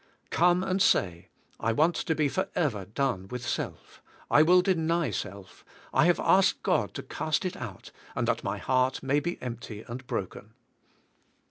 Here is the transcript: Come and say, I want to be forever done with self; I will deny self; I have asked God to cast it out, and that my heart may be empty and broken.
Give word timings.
Come 0.31 0.63
and 0.63 0.81
say, 0.81 1.27
I 1.59 1.73
want 1.73 1.93
to 1.97 2.15
be 2.15 2.27
forever 2.27 2.85
done 2.85 3.27
with 3.27 3.45
self; 3.47 4.01
I 4.31 4.41
will 4.41 4.63
deny 4.63 5.11
self; 5.11 5.63
I 5.93 6.05
have 6.05 6.19
asked 6.19 6.63
God 6.63 6.95
to 6.95 7.03
cast 7.03 7.45
it 7.45 7.55
out, 7.55 7.91
and 8.15 8.27
that 8.27 8.43
my 8.43 8.57
heart 8.57 9.03
may 9.03 9.19
be 9.19 9.39
empty 9.43 9.85
and 9.87 10.07
broken. 10.07 10.55